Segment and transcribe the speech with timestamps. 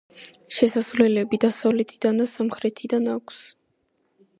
[0.59, 3.45] შესასვლელები დასავლეთიდან და სამხრეთიდან აქვს.